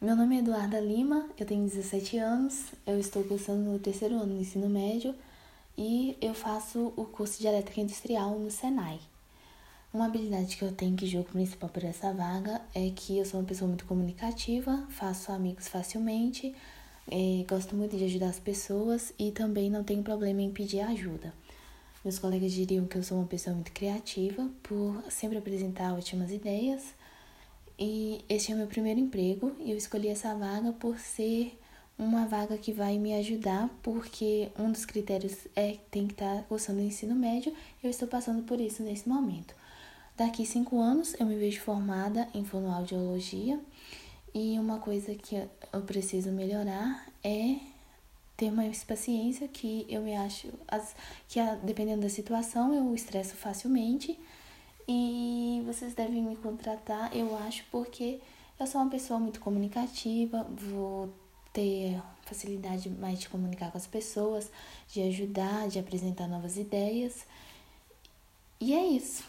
Meu 0.00 0.14
nome 0.14 0.36
é 0.36 0.38
Eduarda 0.38 0.78
Lima, 0.78 1.28
eu 1.36 1.44
tenho 1.44 1.64
17 1.64 2.18
anos, 2.18 2.66
eu 2.86 3.00
estou 3.00 3.24
cursando 3.24 3.68
no 3.68 3.80
terceiro 3.80 4.14
ano 4.14 4.32
do 4.32 4.40
ensino 4.40 4.68
médio 4.68 5.12
e 5.76 6.16
eu 6.20 6.34
faço 6.34 6.92
o 6.96 7.04
curso 7.04 7.40
de 7.40 7.48
elétrica 7.48 7.80
industrial 7.80 8.38
no 8.38 8.48
Senai. 8.48 9.00
Uma 9.92 10.06
habilidade 10.06 10.56
que 10.56 10.62
eu 10.62 10.70
tenho 10.70 10.94
que 10.96 11.04
julgo 11.04 11.32
principal 11.32 11.68
para 11.68 11.88
essa 11.88 12.12
vaga 12.12 12.62
é 12.72 12.92
que 12.94 13.18
eu 13.18 13.24
sou 13.24 13.40
uma 13.40 13.46
pessoa 13.46 13.66
muito 13.66 13.86
comunicativa, 13.86 14.86
faço 14.88 15.32
amigos 15.32 15.66
facilmente, 15.66 16.54
é, 17.10 17.44
gosto 17.48 17.74
muito 17.74 17.96
de 17.96 18.04
ajudar 18.04 18.28
as 18.28 18.38
pessoas 18.38 19.12
e 19.18 19.32
também 19.32 19.68
não 19.68 19.82
tenho 19.82 20.04
problema 20.04 20.40
em 20.40 20.52
pedir 20.52 20.78
ajuda. 20.78 21.34
Meus 22.04 22.20
colegas 22.20 22.52
diriam 22.52 22.86
que 22.86 22.96
eu 22.96 23.02
sou 23.02 23.18
uma 23.18 23.26
pessoa 23.26 23.52
muito 23.52 23.72
criativa 23.72 24.48
por 24.62 25.02
sempre 25.10 25.38
apresentar 25.38 25.92
ótimas 25.92 26.30
ideias 26.30 26.84
e 27.78 28.24
este 28.28 28.50
é 28.50 28.54
o 28.54 28.58
meu 28.58 28.66
primeiro 28.66 28.98
emprego 28.98 29.54
e 29.60 29.70
eu 29.70 29.76
escolhi 29.76 30.08
essa 30.08 30.34
vaga 30.34 30.72
por 30.72 30.98
ser 30.98 31.56
uma 31.98 32.26
vaga 32.26 32.56
que 32.56 32.72
vai 32.72 32.98
me 32.98 33.14
ajudar, 33.14 33.68
porque 33.82 34.50
um 34.58 34.70
dos 34.70 34.84
critérios 34.84 35.46
é 35.54 35.72
que 35.72 35.80
tem 35.90 36.06
que 36.06 36.14
estar 36.14 36.42
cursando 36.44 36.80
o 36.80 36.84
ensino 36.84 37.14
médio 37.14 37.52
e 37.82 37.86
eu 37.86 37.90
estou 37.90 38.06
passando 38.06 38.42
por 38.42 38.60
isso 38.60 38.82
nesse 38.82 39.08
momento. 39.08 39.54
Daqui 40.16 40.44
cinco 40.44 40.80
anos 40.80 41.14
eu 41.18 41.26
me 41.26 41.36
vejo 41.36 41.60
formada 41.60 42.28
em 42.34 42.44
fonoaudiologia 42.44 43.60
e 44.34 44.58
uma 44.58 44.78
coisa 44.78 45.14
que 45.14 45.36
eu 45.72 45.82
preciso 45.82 46.30
melhorar 46.30 47.06
é 47.22 47.56
ter 48.36 48.50
mais 48.52 48.84
paciência, 48.84 49.48
que 49.48 49.84
eu 49.88 50.00
me 50.02 50.16
acho 50.16 50.48
que 51.28 51.40
dependendo 51.64 52.02
da 52.02 52.08
situação 52.08 52.72
eu 52.72 52.94
estresso 52.94 53.34
facilmente 53.34 54.18
e 54.86 55.27
vocês 55.68 55.94
devem 55.94 56.22
me 56.22 56.34
contratar, 56.36 57.14
eu 57.14 57.36
acho, 57.36 57.62
porque 57.70 58.20
eu 58.58 58.66
sou 58.66 58.80
uma 58.80 58.90
pessoa 58.90 59.20
muito 59.20 59.38
comunicativa, 59.38 60.44
vou 60.44 61.12
ter 61.52 62.00
facilidade 62.22 62.88
mais 62.88 63.20
de 63.20 63.28
comunicar 63.28 63.70
com 63.70 63.76
as 63.76 63.86
pessoas, 63.86 64.50
de 64.90 65.02
ajudar, 65.02 65.68
de 65.68 65.78
apresentar 65.78 66.26
novas 66.26 66.56
ideias. 66.56 67.26
E 68.58 68.74
é 68.74 68.82
isso. 68.82 69.24